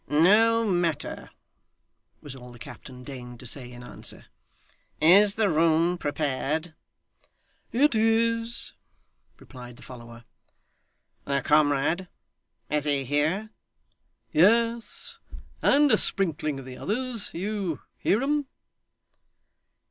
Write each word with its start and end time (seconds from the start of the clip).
'No 0.07 0.65
matter,' 0.65 1.29
was 2.21 2.35
all 2.35 2.51
the 2.51 2.57
captain 2.57 3.03
deigned 3.03 3.39
to 3.41 3.45
say 3.45 3.71
in 3.71 3.83
answer. 3.83 4.25
'Is 4.99 5.35
the 5.35 5.47
room 5.47 5.99
prepared?' 5.99 6.73
'It 7.71 7.93
is,' 7.93 8.73
replied 9.37 9.75
the 9.77 9.83
follower. 9.83 10.25
'The 11.25 11.43
comrade 11.43 12.07
is 12.71 12.85
he 12.85 13.05
here?' 13.05 13.51
'Yes. 14.31 15.19
And 15.61 15.91
a 15.91 15.99
sprinkling 15.99 16.57
of 16.57 16.65
the 16.65 16.79
others 16.79 17.29
you 17.35 17.81
hear 17.99 18.23
'em? 18.23 18.47